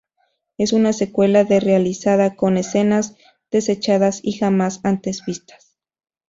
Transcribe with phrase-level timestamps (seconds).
[0.57, 3.15] Es una secuela de realizada con escenas
[3.51, 5.77] desechadas y jamás antes vistas.